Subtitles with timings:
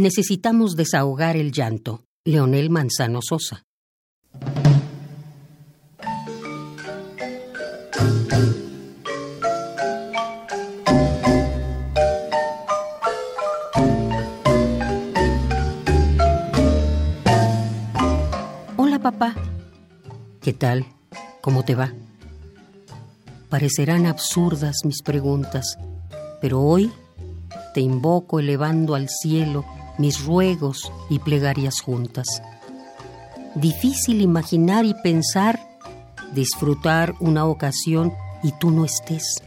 [0.00, 2.06] Necesitamos desahogar el llanto.
[2.24, 3.66] Leonel Manzano Sosa.
[18.78, 19.34] Hola papá.
[20.40, 20.86] ¿Qué tal?
[21.42, 21.92] ¿Cómo te va?
[23.50, 25.76] Parecerán absurdas mis preguntas,
[26.40, 26.90] pero hoy
[27.74, 29.66] te invoco elevando al cielo
[30.00, 32.26] mis ruegos y plegarias juntas.
[33.54, 35.60] Difícil imaginar y pensar,
[36.32, 39.42] disfrutar una ocasión y tú no estés.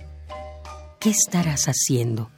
[0.99, 2.29] ¿Qué estarás haciendo?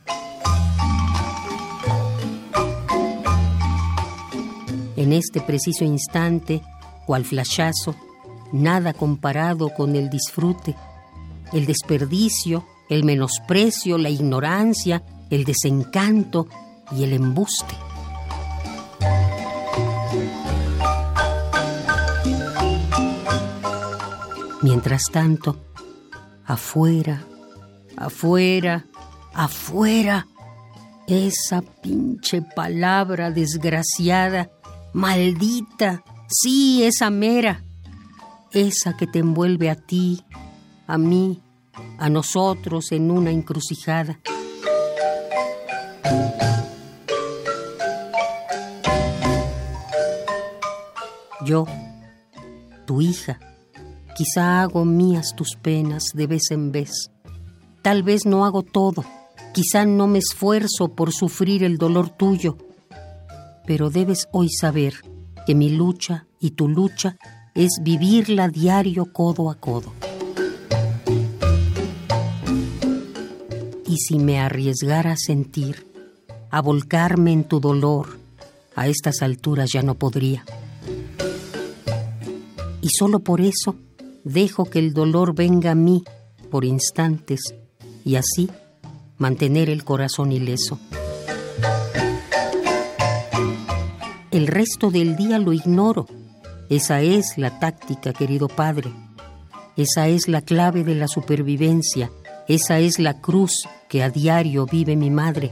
[4.96, 6.62] En este preciso instante,
[7.05, 7.96] cual flashazo,
[8.54, 10.74] nada comparado con el disfrute,
[11.52, 16.48] el desperdicio, el menosprecio, la ignorancia, el desencanto
[16.96, 17.76] y el embuste.
[24.66, 25.58] Mientras tanto,
[26.44, 27.21] afuera,
[27.98, 28.88] afuera,
[29.32, 30.26] afuera,
[31.05, 34.49] esa pinche palabra desgraciada,
[34.91, 37.63] maldita, sí, esa mera,
[38.54, 40.24] esa que te envuelve a ti,
[40.88, 41.43] a mí,
[41.99, 44.20] a nosotros en una encrucijada.
[51.46, 51.68] Yo,
[52.88, 53.40] tu hija,
[54.16, 57.12] quizá hago mías tus penas de vez en vez.
[57.82, 59.04] Tal vez no hago todo,
[59.54, 62.58] quizá no me esfuerzo por sufrir el dolor tuyo,
[63.68, 64.96] pero debes hoy saber
[65.46, 67.18] que mi lucha y tu lucha
[67.53, 69.94] es vivirla diario codo a codo.
[73.86, 75.86] Y si me arriesgara a sentir,
[76.50, 78.18] a volcarme en tu dolor,
[78.75, 80.46] a estas alturas ya no podría.
[82.81, 83.75] Y solo por eso
[84.25, 86.03] dejo que el dolor venga a mí
[86.52, 87.40] por instantes
[88.03, 88.50] y así
[89.18, 90.80] mantener el corazón ileso.
[94.31, 96.08] El resto del día lo ignoro.
[96.69, 98.91] Esa es la táctica, querido padre.
[99.78, 102.12] Esa es la clave de la supervivencia.
[102.47, 105.52] Esa es la cruz que a diario vive mi madre.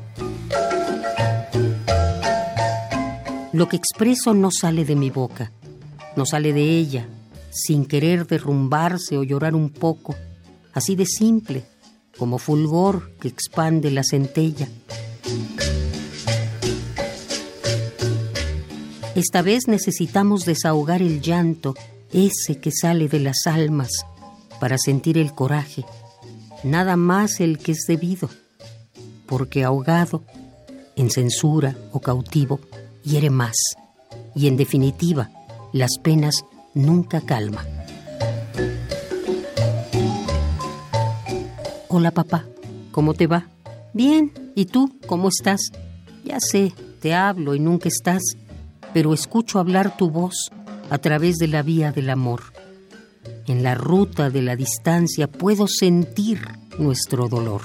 [3.53, 5.51] Lo que expreso no sale de mi boca,
[6.15, 7.07] no sale de ella,
[7.53, 10.15] sin querer derrumbarse o llorar un poco,
[10.73, 11.63] así de simple,
[12.17, 14.67] como fulgor que expande la centella.
[19.15, 21.75] Esta vez necesitamos desahogar el llanto,
[22.11, 23.91] ese que sale de las almas,
[24.59, 25.85] para sentir el coraje,
[26.63, 28.29] nada más el que es debido,
[29.27, 30.23] porque ahogado,
[30.95, 32.59] en censura o cautivo,
[33.03, 33.55] hiere más,
[34.35, 35.29] y en definitiva,
[35.73, 37.65] las penas nunca calman.
[41.89, 42.45] Hola papá,
[42.91, 43.47] ¿cómo te va?
[43.93, 45.71] Bien, ¿y tú cómo estás?
[46.25, 48.23] Ya sé, te hablo y nunca estás,
[48.93, 50.49] pero escucho hablar tu voz
[50.89, 52.41] a través de la vía del amor.
[53.45, 56.39] En la ruta de la distancia puedo sentir
[56.79, 57.61] nuestro dolor.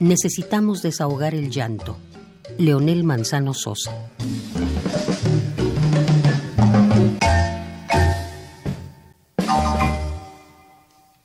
[0.00, 1.96] Necesitamos desahogar el llanto.
[2.56, 3.90] Leonel Manzano Sosa.